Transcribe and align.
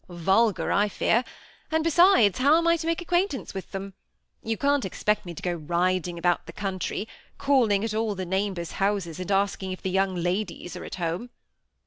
"Vulgar, 0.09 0.71
I 0.71 0.89
fear; 0.89 1.23
and 1.69 1.83
besides, 1.83 2.39
how 2.39 2.57
am 2.57 2.65
I 2.67 2.75
to 2.75 2.87
make 2.87 3.01
ac 3.03 3.05
quaintance 3.05 3.53
with 3.53 3.69
them? 3.69 3.93
You 4.41 4.57
can't 4.57 4.83
expect 4.83 5.27
me 5.27 5.35
to 5.35 5.43
go 5.43 5.53
riding 5.53 6.17
about 6.17 6.47
the 6.47 6.53
country, 6.53 7.07
calling 7.37 7.83
at 7.83 7.93
all 7.93 8.15
the 8.15 8.25
neighbors' 8.25 8.71
houses, 8.81 9.19
and 9.19 9.31
asking 9.31 9.73
if 9.73 9.83
the 9.83 9.91
young 9.91 10.15
ladies 10.15 10.75
are 10.75 10.85
at 10.85 10.95
home. 10.95 11.29